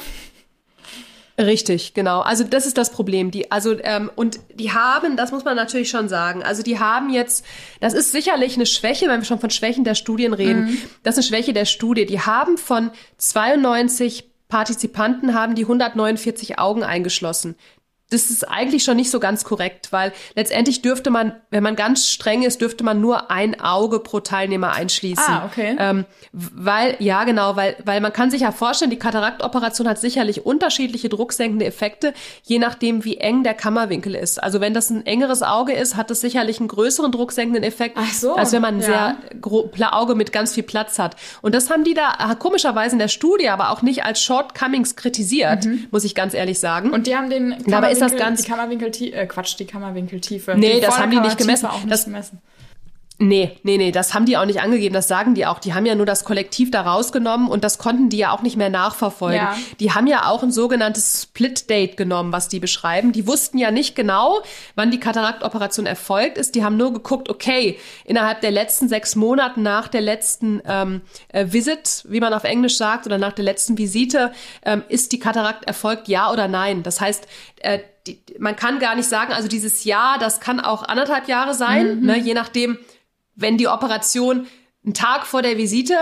Richtig, 1.40 1.96
genau. 1.96 2.20
Also 2.22 2.44
das 2.44 2.68
ist 2.68 2.78
das 2.78 2.92
Problem. 2.92 3.32
Die, 3.32 3.52
also 3.52 3.76
ähm, 3.84 4.12
und 4.16 4.40
die 4.54 4.72
haben, 4.72 5.18
das 5.18 5.32
muss 5.32 5.44
man 5.44 5.56
natürlich 5.56 5.90
schon 5.90 6.08
sagen. 6.08 6.44
Also 6.44 6.62
die 6.62 6.78
haben 6.80 7.10
jetzt, 7.10 7.44
das 7.80 7.94
ist 7.94 8.12
sicherlich 8.12 8.56
eine 8.56 8.68
Schwäche, 8.68 9.08
wenn 9.08 9.22
wir 9.22 9.26
schon 9.26 9.40
von 9.40 9.50
Schwächen 9.50 9.84
der 9.84 9.96
Studien 9.96 10.34
reden. 10.34 10.66
Mhm. 10.66 10.78
Das 11.02 11.18
ist 11.18 11.26
eine 11.26 11.38
Schwäche 11.38 11.54
der 11.54 11.66
Studie. 11.66 12.06
Die 12.06 12.20
haben 12.20 12.58
von 12.58 12.92
92 13.18 14.30
Partizipanten 14.48 15.34
haben 15.34 15.56
die 15.56 15.64
149 15.64 16.60
Augen 16.60 16.84
eingeschlossen. 16.84 17.56
Das 18.14 18.30
ist 18.30 18.48
eigentlich 18.48 18.84
schon 18.84 18.96
nicht 18.96 19.12
so 19.12 19.20
ganz 19.20 19.44
korrekt, 19.44 19.92
weil 19.92 20.14
letztendlich 20.36 20.82
dürfte 20.82 21.10
man, 21.10 21.34
wenn 21.50 21.64
man 21.64 21.76
ganz 21.76 22.10
streng 22.10 22.44
ist, 22.44 22.62
dürfte 22.62 22.84
man 22.84 23.02
nur 23.02 23.32
ein 23.32 23.60
Auge 23.60 24.00
pro 24.00 24.20
Teilnehmer 24.20 24.72
einschließen. 24.72 25.24
Ah, 25.26 25.46
okay. 25.46 25.76
Ähm, 25.80 26.06
weil, 26.32 26.96
ja, 27.00 27.24
genau, 27.24 27.56
weil, 27.56 27.76
weil 27.86 28.02
man 28.02 28.14
kann 28.14 28.32
sich 28.32 28.42
ja 28.42 28.52
vorstellen, 28.52 28.92
die 28.92 29.00
Kataraktoperation 29.00 29.88
hat 29.88 30.00
sicherlich 30.00 30.46
unterschiedliche 30.46 31.10
drucksenkende 31.10 31.66
Effekte, 31.66 32.14
je 32.44 32.60
nachdem, 32.60 33.04
wie 33.04 33.18
eng 33.18 33.44
der 33.44 33.54
Kammerwinkel 33.54 34.16
ist. 34.16 34.42
Also 34.42 34.62
wenn 34.62 34.74
das 34.74 34.90
ein 34.90 35.06
engeres 35.06 35.42
Auge 35.42 35.74
ist, 35.74 35.96
hat 35.96 36.12
es 36.12 36.22
sicherlich 36.22 36.60
einen 36.60 36.68
größeren 36.68 37.12
drucksenkenden 37.12 37.64
Effekt, 37.64 37.98
so, 38.14 38.36
als 38.36 38.52
wenn 38.52 38.62
man 38.62 38.76
ein 38.76 38.82
ja. 38.82 39.18
sehr 39.76 39.94
Auge 39.94 40.16
mit 40.16 40.32
ganz 40.32 40.54
viel 40.54 40.64
Platz 40.64 41.00
hat. 41.00 41.16
Und 41.42 41.56
das 41.56 41.70
haben 41.70 41.84
die 41.84 41.94
da 41.94 42.36
komischerweise 42.40 42.94
in 42.94 43.00
der 43.00 43.08
Studie 43.08 43.50
aber 43.50 43.70
auch 43.72 43.82
nicht 43.82 44.04
als 44.04 44.22
Shortcomings 44.22 44.96
kritisiert, 44.96 45.66
mhm. 45.66 45.88
muss 45.92 46.04
ich 46.04 46.16
ganz 46.16 46.34
ehrlich 46.34 46.60
sagen. 46.60 46.92
Und 46.92 47.08
die 47.08 47.16
haben 47.16 47.30
den 47.30 47.56
ist 47.94 48.02
das 48.04 48.16
ganz 48.16 48.44
die 48.44 48.50
Kammerwinkeltiefe, 48.50 49.16
äh, 49.16 49.26
Quatsch, 49.26 49.56
die 49.60 49.66
Kammerwinkeltiefe. 49.66 50.56
Nee, 50.56 50.76
die 50.76 50.82
das 50.82 50.98
haben 50.98 51.12
die 51.12 51.20
nicht 51.20 51.38
gemessen. 51.38 51.68
Auch 51.68 51.80
nicht 51.80 51.92
das, 51.92 52.06
gemessen. 52.06 52.42
Nee, 53.20 53.58
nee, 53.62 53.78
nee, 53.78 53.92
das 53.92 54.14
haben 54.14 54.26
die 54.26 54.38
auch 54.38 54.46
nicht 54.46 54.60
angegeben, 54.62 54.94
das 54.94 55.08
sagen 55.08 55.36
die 55.36 55.46
auch. 55.46 55.60
Die 55.60 55.74
haben 55.74 55.86
ja 55.86 55.94
nur 55.94 56.06
das 56.06 56.24
Kollektiv 56.26 56.72
da 56.72 56.82
rausgenommen 56.82 57.48
und 57.48 57.64
das 57.64 57.78
konnten 57.78 58.10
die 58.10 58.18
ja 58.18 58.32
auch 58.32 58.42
nicht 58.42 58.58
mehr 58.58 58.72
nachverfolgen. 58.72 59.38
Ja. 59.38 59.56
Die 59.80 59.92
haben 59.92 60.08
ja 60.08 60.28
auch 60.30 60.42
ein 60.42 60.52
sogenanntes 60.52 61.24
Split-Date 61.24 61.96
genommen, 61.96 62.34
was 62.34 62.50
die 62.50 62.60
beschreiben. 62.60 63.12
Die 63.12 63.28
wussten 63.28 63.60
ja 63.60 63.70
nicht 63.70 63.96
genau, 63.96 64.42
wann 64.76 64.90
die 64.90 65.00
Kataraktoperation 65.00 65.86
erfolgt 65.86 66.40
ist. 66.40 66.56
Die 66.56 66.64
haben 66.64 66.76
nur 66.76 66.92
geguckt, 66.92 67.30
okay, 67.30 67.78
innerhalb 68.04 68.42
der 68.42 68.52
letzten 68.52 68.90
sechs 68.90 69.16
Monate 69.16 69.62
nach 69.62 69.88
der 69.88 70.02
letzten 70.02 70.62
ähm, 70.66 71.02
äh, 71.30 71.46
Visit, 71.50 72.06
wie 72.10 72.20
man 72.20 72.34
auf 72.34 72.44
Englisch 72.44 72.78
sagt, 72.78 73.06
oder 73.06 73.20
nach 73.20 73.34
der 73.34 73.46
letzten 73.46 73.78
Visite, 73.78 74.34
ähm, 74.66 74.84
ist 74.90 75.12
die 75.12 75.20
Katarakt 75.20 75.66
erfolgt, 75.66 76.08
ja 76.08 76.32
oder 76.32 76.48
nein. 76.48 76.82
Das 76.82 77.00
heißt, 77.00 77.28
äh, 77.62 77.80
die, 78.08 78.20
man 78.40 78.56
kann 78.56 78.80
gar 78.80 78.96
nicht 78.96 79.08
sagen, 79.08 79.34
also 79.34 79.48
dieses 79.48 79.84
Jahr, 79.84 80.18
das 80.20 80.40
kann 80.40 80.60
auch 80.60 80.84
anderthalb 80.84 81.28
Jahre 81.28 81.54
sein, 81.54 82.00
Mhm. 82.00 82.06
ne, 82.06 82.18
je 82.18 82.34
nachdem, 82.34 82.78
wenn 83.36 83.58
die 83.58 83.68
Operation 83.68 84.48
einen 84.84 84.94
Tag 84.94 85.26
vor 85.26 85.42
der 85.42 85.58
Visite 85.58 85.96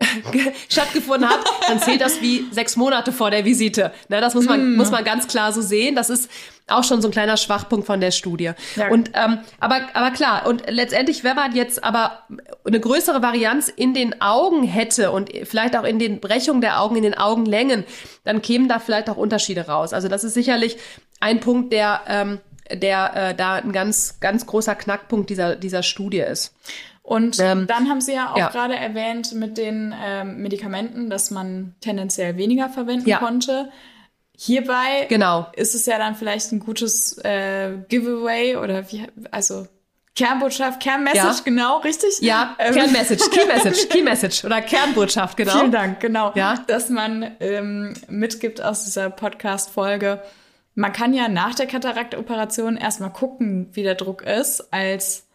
stattgefunden 0.68 1.28
hat, 1.28 1.38
dann 1.68 1.78
zählt 1.80 2.00
das 2.00 2.20
wie 2.20 2.46
sechs 2.50 2.76
Monate 2.76 3.12
vor 3.12 3.30
der 3.30 3.44
Visite. 3.44 3.92
Ne, 4.08 4.20
das 4.20 4.34
muss 4.34 4.46
man, 4.46 4.74
muss 4.76 4.90
man 4.90 5.04
ganz 5.04 5.28
klar 5.28 5.52
so 5.52 5.62
sehen. 5.62 5.94
Das 5.94 6.10
ist 6.10 6.28
auch 6.66 6.82
schon 6.82 7.00
so 7.02 7.08
ein 7.08 7.10
kleiner 7.10 7.36
Schwachpunkt 7.36 7.86
von 7.86 8.00
der 8.00 8.10
Studie. 8.10 8.52
Ja. 8.76 8.88
Und 8.90 9.10
ähm, 9.14 9.38
aber, 9.60 9.82
aber 9.94 10.10
klar, 10.10 10.46
und 10.46 10.64
letztendlich, 10.68 11.22
wenn 11.22 11.36
man 11.36 11.54
jetzt 11.54 11.84
aber 11.84 12.22
eine 12.66 12.80
größere 12.80 13.22
Varianz 13.22 13.68
in 13.68 13.94
den 13.94 14.20
Augen 14.20 14.64
hätte 14.64 15.10
und 15.10 15.30
vielleicht 15.44 15.76
auch 15.76 15.84
in 15.84 15.98
den 15.98 16.20
Brechungen 16.20 16.60
der 16.60 16.80
Augen, 16.80 16.96
in 16.96 17.02
den 17.02 17.16
Augenlängen, 17.16 17.84
dann 18.24 18.42
kämen 18.42 18.68
da 18.68 18.78
vielleicht 18.80 19.08
auch 19.08 19.16
Unterschiede 19.16 19.66
raus. 19.68 19.92
Also 19.92 20.08
das 20.08 20.24
ist 20.24 20.34
sicherlich 20.34 20.76
ein 21.24 21.40
Punkt, 21.40 21.72
der 21.72 22.00
ähm, 22.08 22.40
der 22.72 23.12
äh, 23.14 23.34
da 23.34 23.54
ein 23.56 23.72
ganz, 23.72 24.20
ganz 24.20 24.46
großer 24.46 24.74
Knackpunkt 24.74 25.28
dieser, 25.28 25.54
dieser 25.56 25.82
Studie 25.82 26.20
ist. 26.20 26.54
Und 27.02 27.38
Ähm, 27.38 27.66
dann 27.66 27.90
haben 27.90 28.00
Sie 28.00 28.14
ja 28.14 28.32
auch 28.32 28.38
ja. 28.38 28.48
gerade 28.48 28.74
erwähnt 28.74 29.34
mit 29.34 29.58
den 29.58 29.94
ähm, 30.02 30.38
Medikamenten, 30.38 31.10
dass 31.10 31.30
man 31.30 31.74
tendenziell 31.82 32.38
weniger 32.38 32.70
verwenden 32.70 33.06
Ja. 33.08 33.18
konnte. 33.18 33.68
Hierbei 34.36 35.06
Genau. 35.10 35.46
ist 35.54 35.74
es 35.74 35.84
ja 35.84 35.98
dann 35.98 36.14
vielleicht 36.14 36.50
ein 36.52 36.60
gutes 36.60 37.18
äh, 37.18 37.72
Giveaway 37.88 38.56
oder 38.56 38.90
wie, 38.90 39.06
also 39.30 39.66
Kernbotschaft, 40.16 40.80
Kernmessage, 40.80 41.22
Ja. 41.38 41.44
genau, 41.44 41.78
richtig? 41.80 42.18
Ja, 42.20 42.56
Ähm, 42.58 42.72
Kernmessage, 42.74 43.24
Key 43.30 43.46
Message, 43.46 43.88
Key 43.90 44.02
Message 44.02 44.44
oder 44.44 44.62
Kernbotschaft, 44.62 45.36
genau. 45.36 45.58
Vielen 45.58 45.70
Dank, 45.72 46.00
genau. 46.00 46.32
Ja. 46.34 46.64
Dass 46.66 46.88
man 46.88 47.36
ähm, 47.40 47.92
mitgibt 48.08 48.62
aus 48.62 48.84
dieser 48.86 49.10
Podcast-Folge. 49.10 50.22
Man 50.74 50.92
kann 50.92 51.14
ja 51.14 51.28
nach 51.28 51.54
der 51.54 51.66
Kataraktoperation 51.66 52.76
erstmal 52.76 53.12
gucken, 53.12 53.68
wie 53.72 53.82
der 53.82 53.94
Druck 53.94 54.22
ist, 54.22 54.72
als 54.72 55.26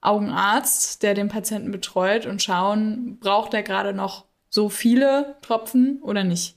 Augenarzt, 0.00 1.02
der 1.02 1.14
den 1.14 1.28
Patienten 1.28 1.70
betreut 1.70 2.26
und 2.26 2.42
schauen, 2.42 3.18
braucht 3.20 3.54
er 3.54 3.62
gerade 3.62 3.92
noch 3.92 4.24
so 4.48 4.68
viele 4.68 5.36
Tropfen 5.42 6.00
oder 6.02 6.24
nicht. 6.24 6.56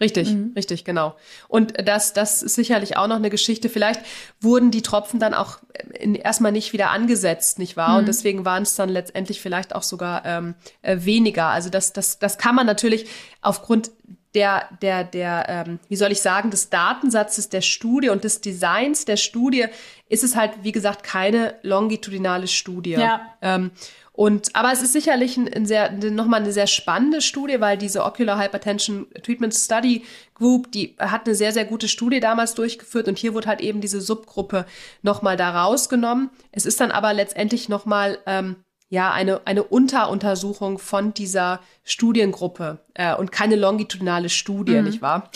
Richtig, 0.00 0.30
Mhm. 0.32 0.52
richtig, 0.56 0.84
genau. 0.84 1.14
Und 1.48 1.74
das, 1.86 2.12
das 2.12 2.42
ist 2.42 2.56
sicherlich 2.56 2.96
auch 2.96 3.06
noch 3.06 3.16
eine 3.16 3.30
Geschichte. 3.30 3.68
Vielleicht 3.68 4.00
wurden 4.40 4.70
die 4.70 4.82
Tropfen 4.82 5.20
dann 5.20 5.34
auch 5.34 5.58
in, 5.98 6.14
erstmal 6.14 6.52
nicht 6.52 6.72
wieder 6.72 6.90
angesetzt, 6.90 7.58
nicht 7.58 7.76
wahr? 7.76 7.92
Mhm. 7.92 7.98
Und 8.00 8.08
deswegen 8.08 8.44
waren 8.44 8.64
es 8.64 8.74
dann 8.74 8.88
letztendlich 8.88 9.40
vielleicht 9.40 9.74
auch 9.74 9.84
sogar 9.84 10.24
ähm, 10.26 10.54
äh, 10.82 10.98
weniger. 11.00 11.46
Also 11.46 11.70
das, 11.70 11.92
das, 11.92 12.18
das 12.18 12.38
kann 12.38 12.54
man 12.56 12.66
natürlich 12.66 13.08
aufgrund 13.40 13.92
der, 14.34 14.68
der, 14.82 15.04
der, 15.04 15.46
ähm, 15.48 15.78
wie 15.88 15.96
soll 15.96 16.12
ich 16.12 16.20
sagen, 16.20 16.50
des 16.50 16.70
Datensatzes 16.70 17.48
der 17.48 17.60
Studie 17.60 18.08
und 18.08 18.24
des 18.24 18.40
Designs 18.40 19.04
der 19.04 19.16
Studie 19.16 19.66
ist 20.08 20.24
es 20.24 20.36
halt, 20.36 20.52
wie 20.62 20.72
gesagt, 20.72 21.04
keine 21.04 21.54
longitudinale 21.62 22.48
Studie. 22.48 22.92
Ja. 22.92 23.36
Ähm, 23.40 23.70
und, 24.16 24.54
aber 24.54 24.70
es 24.72 24.80
ist 24.80 24.92
sicherlich 24.92 25.36
ein, 25.36 25.52
ein 25.52 25.66
sehr, 25.66 25.90
nochmal 25.90 26.40
eine 26.40 26.52
sehr 26.52 26.68
spannende 26.68 27.20
Studie, 27.20 27.60
weil 27.60 27.76
diese 27.76 28.04
Ocular 28.04 28.40
Hypertension 28.40 29.06
Treatment 29.24 29.52
Study 29.52 30.04
Group, 30.34 30.70
die 30.70 30.94
hat 31.00 31.26
eine 31.26 31.34
sehr, 31.34 31.50
sehr 31.50 31.64
gute 31.64 31.88
Studie 31.88 32.20
damals 32.20 32.54
durchgeführt 32.54 33.08
und 33.08 33.18
hier 33.18 33.34
wurde 33.34 33.48
halt 33.48 33.60
eben 33.60 33.80
diese 33.80 34.00
Subgruppe 34.00 34.66
nochmal 35.02 35.36
da 35.36 35.64
rausgenommen. 35.64 36.30
Es 36.52 36.64
ist 36.64 36.80
dann 36.80 36.92
aber 36.92 37.12
letztendlich 37.12 37.68
nochmal, 37.68 38.18
ähm, 38.26 38.54
ja, 38.94 39.12
eine, 39.12 39.42
eine 39.46 39.62
Unteruntersuchung 39.64 40.78
von 40.78 41.12
dieser 41.12 41.60
Studiengruppe 41.82 42.78
äh, 42.94 43.14
und 43.14 43.30
keine 43.32 43.56
longitudinale 43.56 44.30
Studie, 44.30 44.80
nicht 44.80 45.02
wahr? 45.02 45.30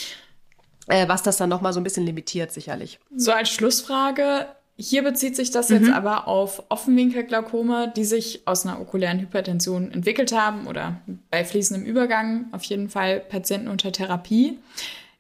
Äh, 0.87 1.07
was 1.09 1.23
das 1.23 1.37
dann 1.37 1.51
nochmal 1.51 1.75
so 1.75 1.81
ein 1.81 1.85
bisschen 1.85 2.07
limitiert, 2.07 2.51
sicherlich. 2.53 2.99
So 3.15 3.33
als 3.33 3.51
Schlussfrage. 3.51 4.47
Hier 4.81 5.03
bezieht 5.03 5.35
sich 5.35 5.51
das 5.51 5.69
Mhm. 5.69 5.77
jetzt 5.77 5.91
aber 5.91 6.29
auf 6.29 6.63
Offenwinkelglaukome, 6.69 7.93
die 7.95 8.05
sich 8.05 8.43
aus 8.47 8.65
einer 8.65 8.81
okulären 8.81 9.19
Hypertension 9.19 9.91
entwickelt 9.91 10.33
haben 10.33 10.67
oder 10.69 11.01
bei 11.31 11.45
fließendem 11.45 11.85
Übergang, 11.85 12.47
auf 12.53 12.63
jeden 12.63 12.89
Fall 12.89 13.19
Patienten 13.21 13.69
unter 13.69 13.91
Therapie. 13.91 14.59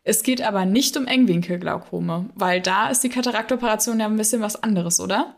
Es 0.04 0.22
geht 0.22 0.40
aber 0.42 0.64
nicht 0.64 0.96
um 0.96 1.06
Engwinkelglaukome, 1.06 2.30
weil 2.34 2.60
da 2.62 2.88
ist 2.88 3.02
die 3.02 3.08
Kataraktoperation 3.10 4.00
ja 4.00 4.06
ein 4.06 4.16
bisschen 4.16 4.40
was 4.40 4.62
anderes, 4.62 5.00
oder? 5.00 5.34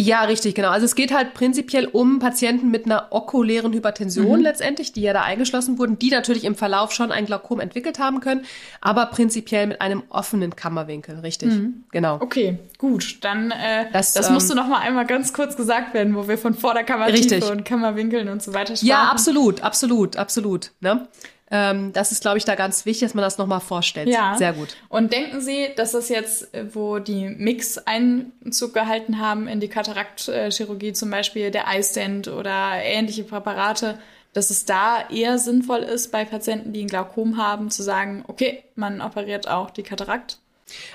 Ja, 0.00 0.22
richtig, 0.22 0.54
genau. 0.54 0.70
Also 0.70 0.86
es 0.86 0.94
geht 0.94 1.12
halt 1.12 1.34
prinzipiell 1.34 1.86
um 1.86 2.20
Patienten 2.20 2.70
mit 2.70 2.86
einer 2.86 3.08
okulären 3.10 3.72
Hypertension 3.74 4.38
Mhm. 4.38 4.44
letztendlich, 4.44 4.92
die 4.92 5.02
ja 5.02 5.12
da 5.12 5.22
eingeschlossen 5.22 5.78
wurden, 5.78 5.98
die 5.98 6.08
natürlich 6.10 6.44
im 6.44 6.54
Verlauf 6.54 6.92
schon 6.92 7.12
ein 7.12 7.26
Glaukom 7.26 7.60
entwickelt 7.60 7.98
haben 7.98 8.20
können, 8.20 8.46
aber 8.80 9.06
prinzipiell 9.06 9.66
mit 9.66 9.80
einem 9.82 10.02
offenen 10.08 10.56
Kammerwinkel, 10.56 11.18
richtig. 11.18 11.52
Genau. 11.92 12.16
Okay, 12.20 12.58
gut. 12.78 13.18
Dann 13.22 13.50
äh, 13.50 13.86
das, 13.92 14.14
Das, 14.14 14.28
ähm, 14.28 14.34
musste 14.34 14.54
noch 14.54 14.68
mal 14.68 14.78
einmal 14.78 15.04
ganz 15.04 15.34
kurz 15.34 15.54
gesagt 15.56 15.92
werden, 15.92 16.14
wo 16.14 16.26
wir 16.28 16.38
von 16.38 16.54
Vorderkammertiefe 16.54 17.34
Richtig. 17.34 17.50
und 17.50 17.64
Kammerwinkeln 17.64 18.28
und 18.28 18.42
so 18.42 18.54
weiter 18.54 18.76
sprachen. 18.76 18.88
Ja, 18.88 19.10
absolut, 19.10 19.62
absolut, 19.62 20.16
absolut. 20.16 20.70
Ne? 20.80 21.08
Ähm, 21.50 21.92
das 21.92 22.12
ist, 22.12 22.22
glaube 22.22 22.38
ich, 22.38 22.44
da 22.44 22.54
ganz 22.54 22.86
wichtig, 22.86 23.08
dass 23.08 23.14
man 23.14 23.22
das 23.22 23.38
nochmal 23.38 23.60
vorstellt. 23.60 24.08
Ja. 24.08 24.36
Sehr 24.36 24.52
gut. 24.52 24.76
Und 24.88 25.12
denken 25.12 25.40
Sie, 25.40 25.68
dass 25.74 25.92
das 25.92 26.08
jetzt, 26.08 26.54
äh, 26.54 26.74
wo 26.74 27.00
die 27.00 27.28
Mix 27.28 27.78
Einzug 27.78 28.72
gehalten 28.72 29.18
haben 29.18 29.48
in 29.48 29.58
die 29.58 29.68
Kataraktchirurgie, 29.68 30.92
zum 30.92 31.10
Beispiel 31.10 31.50
der 31.50 31.64
iStent 31.76 32.28
oder 32.28 32.74
ähnliche 32.82 33.24
Präparate, 33.24 33.98
dass 34.32 34.50
es 34.50 34.64
da 34.64 35.08
eher 35.10 35.38
sinnvoll 35.38 35.80
ist, 35.80 36.12
bei 36.12 36.24
Patienten, 36.24 36.72
die 36.72 36.82
ein 36.82 36.88
Glaukom 36.88 37.36
haben, 37.36 37.70
zu 37.70 37.82
sagen, 37.82 38.24
okay, 38.28 38.62
man 38.76 39.00
operiert 39.00 39.48
auch 39.48 39.70
die 39.70 39.82
Katarakt? 39.82 40.38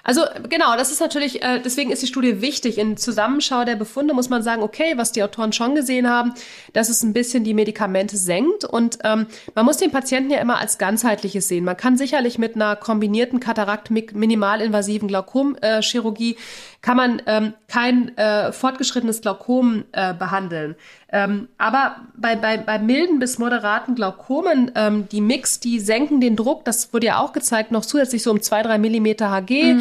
Also 0.03 0.21
genau, 0.49 0.75
das 0.77 0.91
ist 0.91 0.99
natürlich, 0.99 1.43
äh, 1.43 1.59
deswegen 1.63 1.91
ist 1.91 2.01
die 2.01 2.07
Studie 2.07 2.41
wichtig. 2.41 2.77
In 2.77 2.97
Zusammenschau 2.97 3.65
der 3.65 3.75
Befunde 3.75 4.13
muss 4.13 4.29
man 4.29 4.43
sagen, 4.43 4.61
okay, 4.61 4.93
was 4.95 5.11
die 5.11 5.23
Autoren 5.23 5.53
schon 5.53 5.75
gesehen 5.75 6.09
haben, 6.09 6.33
dass 6.73 6.89
es 6.89 7.03
ein 7.03 7.13
bisschen 7.13 7.43
die 7.43 7.53
Medikamente 7.53 8.17
senkt. 8.17 8.65
Und 8.65 8.99
ähm, 9.03 9.27
man 9.53 9.65
muss 9.65 9.77
den 9.77 9.91
Patienten 9.91 10.31
ja 10.31 10.39
immer 10.39 10.59
als 10.59 10.77
ganzheitliches 10.77 11.47
sehen. 11.47 11.63
Man 11.63 11.77
kann 11.77 11.97
sicherlich 11.97 12.37
mit 12.37 12.55
einer 12.55 12.75
kombinierten 12.75 13.39
Katarakt 13.39 13.91
mit 13.91 14.15
minimalinvasiven 14.15 15.07
Glaukomchirurgie 15.07 16.37
kann 16.85 16.97
man 16.97 17.19
ähm, 17.25 17.55
kein 17.67 18.15
äh, 18.15 18.51
fortgeschrittenes 18.51 19.21
Glaukom 19.21 19.85
äh, 19.91 20.13
behandeln. 20.13 20.75
Ähm, 21.11 21.47
aber 21.57 21.97
bei, 22.17 22.35
bei, 22.35 22.57
bei 22.57 22.79
milden 22.79 23.19
bis 23.19 23.37
moderaten 23.37 23.95
Glaukomen, 23.95 24.71
ähm, 24.75 25.07
die 25.11 25.21
Mix, 25.21 25.59
die 25.59 25.79
senken 25.79 26.19
den 26.19 26.35
Druck, 26.35 26.65
das 26.65 26.93
wurde 26.93 27.07
ja 27.07 27.19
auch 27.19 27.31
gezeigt, 27.31 27.71
noch 27.71 27.85
zusätzlich 27.85 28.23
so 28.23 28.31
um 28.31 28.41
zwei 28.41 28.63
drei 28.63 28.77
Millimeter 28.77 29.31
Hg. 29.31 29.77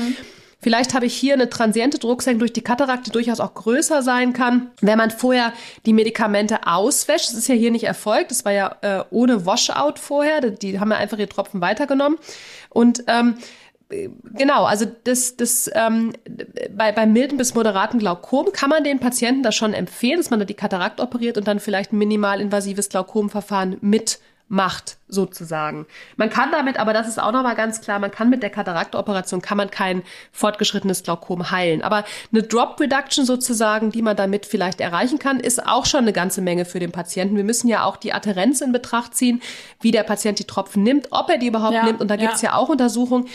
Vielleicht 0.64 0.94
habe 0.94 1.04
ich 1.04 1.14
hier 1.14 1.34
eine 1.34 1.50
transiente 1.50 1.98
Drucksenkung 1.98 2.38
durch 2.38 2.54
die 2.54 2.62
Katarakt, 2.62 3.06
die 3.06 3.10
durchaus 3.10 3.38
auch 3.38 3.52
größer 3.52 4.00
sein 4.00 4.32
kann. 4.32 4.70
Wenn 4.80 4.96
man 4.96 5.10
vorher 5.10 5.52
die 5.84 5.92
Medikamente 5.92 6.66
auswäscht, 6.66 7.28
das 7.28 7.34
ist 7.34 7.48
ja 7.48 7.54
hier 7.54 7.70
nicht 7.70 7.84
erfolgt, 7.84 8.30
das 8.30 8.46
war 8.46 8.52
ja 8.52 8.76
äh, 8.80 9.04
ohne 9.10 9.44
Washout 9.44 9.96
vorher, 9.96 10.40
die, 10.40 10.72
die 10.72 10.80
haben 10.80 10.90
ja 10.90 10.96
einfach 10.96 11.18
ihre 11.18 11.28
Tropfen 11.28 11.60
weitergenommen. 11.60 12.18
Und 12.70 13.04
ähm, 13.08 13.36
Genau, 13.88 14.64
also 14.64 14.86
das, 15.04 15.36
das 15.36 15.70
ähm, 15.74 16.12
bei, 16.76 16.92
bei 16.92 17.06
milden 17.06 17.38
bis 17.38 17.54
moderaten 17.54 17.98
Glaukom 17.98 18.50
kann 18.52 18.70
man 18.70 18.82
den 18.82 18.98
Patienten 18.98 19.42
das 19.42 19.54
schon 19.54 19.74
empfehlen, 19.74 20.18
dass 20.18 20.30
man 20.30 20.38
da 20.38 20.44
die 20.44 20.54
Katarakt 20.54 21.00
operiert 21.00 21.36
und 21.36 21.46
dann 21.46 21.60
vielleicht 21.60 21.92
ein 21.92 21.98
minimalinvasives 21.98 22.88
Glaukomverfahren 22.88 23.76
mit 23.80 24.18
macht, 24.48 24.98
sozusagen. 25.08 25.86
Man 26.16 26.28
kann 26.28 26.50
damit, 26.52 26.78
aber 26.78 26.92
das 26.92 27.08
ist 27.08 27.20
auch 27.20 27.32
nochmal 27.32 27.54
ganz 27.54 27.80
klar, 27.80 27.98
man 27.98 28.10
kann 28.10 28.30
mit 28.30 28.42
der 28.42 28.50
Kataraktoperation 28.50 29.40
kann 29.40 29.56
man 29.56 29.70
kein 29.70 30.02
fortgeschrittenes 30.32 31.02
Glaukom 31.02 31.50
heilen. 31.50 31.82
Aber 31.82 32.04
eine 32.32 32.42
Drop 32.42 32.78
Reduction 32.80 33.24
sozusagen, 33.24 33.90
die 33.90 34.02
man 34.02 34.16
damit 34.16 34.44
vielleicht 34.44 34.80
erreichen 34.80 35.18
kann, 35.18 35.40
ist 35.40 35.66
auch 35.66 35.86
schon 35.86 36.00
eine 36.00 36.12
ganze 36.12 36.42
Menge 36.42 36.64
für 36.64 36.78
den 36.78 36.92
Patienten. 36.92 37.36
Wir 37.36 37.44
müssen 37.44 37.68
ja 37.68 37.84
auch 37.84 37.96
die 37.96 38.12
Adherenz 38.12 38.60
in 38.60 38.72
Betracht 38.72 39.14
ziehen, 39.14 39.40
wie 39.80 39.90
der 39.90 40.02
Patient 40.02 40.38
die 40.38 40.44
Tropfen 40.44 40.82
nimmt, 40.82 41.08
ob 41.10 41.30
er 41.30 41.38
die 41.38 41.46
überhaupt 41.46 41.74
ja, 41.74 41.84
nimmt. 41.84 42.00
Und 42.00 42.08
da 42.08 42.16
gibt 42.16 42.34
es 42.34 42.42
ja. 42.42 42.50
ja 42.50 42.56
auch 42.56 42.68
Untersuchungen, 42.68 43.26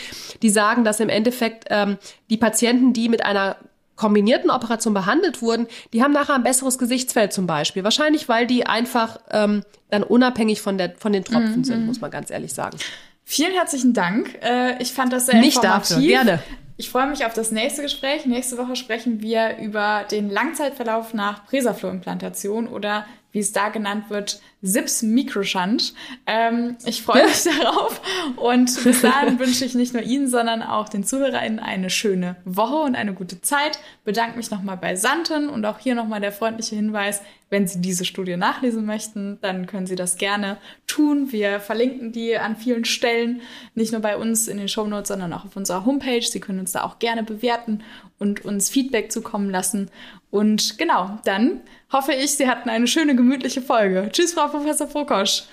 die 0.42 0.50
sagen, 0.50 0.84
dass 0.84 1.00
im 1.00 1.08
Endeffekt 1.08 1.64
ähm, 1.70 1.98
die 2.30 2.36
Patienten, 2.36 2.92
die 2.92 3.08
mit 3.08 3.24
einer 3.24 3.56
kombinierten 4.00 4.50
Operationen 4.50 4.94
behandelt 4.94 5.42
wurden, 5.42 5.66
die 5.92 6.02
haben 6.02 6.12
nachher 6.12 6.34
ein 6.34 6.42
besseres 6.42 6.78
Gesichtsfeld 6.78 7.34
zum 7.34 7.46
Beispiel. 7.46 7.84
Wahrscheinlich, 7.84 8.30
weil 8.30 8.46
die 8.46 8.66
einfach 8.66 9.18
ähm, 9.30 9.62
dann 9.90 10.02
unabhängig 10.02 10.62
von, 10.62 10.78
der, 10.78 10.94
von 10.96 11.12
den 11.12 11.22
Tropfen 11.22 11.58
mhm. 11.58 11.64
sind, 11.64 11.86
muss 11.86 12.00
man 12.00 12.10
ganz 12.10 12.30
ehrlich 12.30 12.54
sagen. 12.54 12.78
Vielen 13.24 13.52
herzlichen 13.52 13.92
Dank. 13.92 14.38
Äh, 14.42 14.82
ich 14.82 14.94
fand 14.94 15.12
das 15.12 15.26
sehr 15.26 15.38
Nicht 15.38 15.56
informativ. 15.56 15.96
Dafür, 15.96 16.08
gerne. 16.08 16.42
Ich 16.78 16.88
freue 16.88 17.08
mich 17.08 17.26
auf 17.26 17.34
das 17.34 17.50
nächste 17.50 17.82
Gespräch. 17.82 18.24
Nächste 18.24 18.56
Woche 18.56 18.74
sprechen 18.74 19.20
wir 19.20 19.58
über 19.58 20.04
den 20.10 20.30
Langzeitverlauf 20.30 21.12
nach 21.12 21.44
Presaflow-Implantation 21.44 22.68
oder 22.68 23.04
wie 23.32 23.40
es 23.40 23.52
da 23.52 23.68
genannt 23.68 24.06
wird, 24.08 24.40
Sips 24.62 25.02
Mikroshunt. 25.02 25.94
Ähm, 26.26 26.76
ich 26.84 27.02
freue 27.02 27.26
mich 27.26 27.42
darauf 27.60 28.00
und 28.36 28.84
bis 28.84 29.02
dahin 29.02 29.38
wünsche 29.38 29.64
ich 29.64 29.74
nicht 29.74 29.94
nur 29.94 30.02
Ihnen, 30.02 30.28
sondern 30.28 30.62
auch 30.62 30.88
den 30.88 31.04
ZuhörerInnen 31.04 31.58
eine 31.58 31.90
schöne 31.90 32.36
Woche 32.44 32.76
und 32.76 32.94
eine 32.94 33.14
gute 33.14 33.40
Zeit. 33.40 33.78
Bedanke 34.04 34.36
mich 34.36 34.50
nochmal 34.50 34.76
bei 34.76 34.96
Santen 34.96 35.48
und 35.48 35.64
auch 35.64 35.78
hier 35.78 35.94
nochmal 35.94 36.20
der 36.20 36.32
freundliche 36.32 36.76
Hinweis, 36.76 37.22
wenn 37.50 37.66
Sie 37.66 37.80
diese 37.80 38.04
Studie 38.04 38.36
nachlesen 38.36 38.86
möchten, 38.86 39.38
dann 39.42 39.66
können 39.66 39.86
Sie 39.86 39.96
das 39.96 40.16
gerne 40.16 40.56
tun. 40.86 41.32
Wir 41.32 41.58
verlinken 41.58 42.12
die 42.12 42.38
an 42.38 42.56
vielen 42.56 42.84
Stellen, 42.84 43.42
nicht 43.74 43.90
nur 43.90 44.00
bei 44.00 44.16
uns 44.16 44.46
in 44.46 44.58
den 44.58 44.68
Show 44.68 44.86
Notes, 44.86 45.08
sondern 45.08 45.32
auch 45.32 45.44
auf 45.44 45.56
unserer 45.56 45.84
Homepage. 45.84 46.22
Sie 46.22 46.38
können 46.38 46.60
uns 46.60 46.72
da 46.72 46.84
auch 46.84 47.00
gerne 47.00 47.24
bewerten 47.24 47.82
und 48.20 48.44
uns 48.44 48.70
Feedback 48.70 49.10
zukommen 49.10 49.50
lassen. 49.50 49.90
Und 50.30 50.78
genau, 50.78 51.18
dann 51.24 51.60
hoffe 51.92 52.12
ich, 52.12 52.32
Sie 52.32 52.46
hatten 52.46 52.68
eine 52.68 52.86
schöne, 52.86 53.16
gemütliche 53.16 53.62
Folge. 53.62 54.08
Tschüss, 54.12 54.34
Frau 54.34 54.46
Professor 54.50 54.86
Fokosch. 54.88 55.44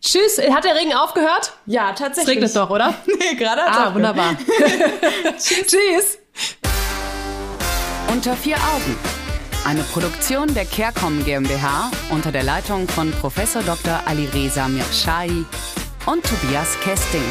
Tschüss. 0.00 0.38
Hat 0.50 0.64
der 0.64 0.74
Regen 0.76 0.94
aufgehört? 0.94 1.52
Ja, 1.66 1.92
tatsächlich. 1.92 2.36
Es 2.36 2.42
regnet 2.42 2.56
doch, 2.56 2.70
oder? 2.70 2.94
nee, 3.06 3.34
gerade 3.34 3.62
hat 3.62 3.88
Ah, 3.88 3.94
wunderbar. 3.94 4.36
Tschüss. 5.38 5.66
Tschüss. 5.66 6.18
Unter 8.12 8.36
vier 8.36 8.56
Augen. 8.56 8.96
Eine 9.64 9.82
Produktion 9.82 10.54
der 10.54 10.64
CareCom 10.64 11.24
GmbH 11.24 11.90
unter 12.10 12.30
der 12.30 12.44
Leitung 12.44 12.86
von 12.88 13.10
Prof. 13.10 13.34
Dr. 13.34 14.00
Alireza 14.06 14.68
Mirshahi 14.68 15.44
und 16.06 16.24
Tobias 16.24 16.78
Kesting. 16.84 17.24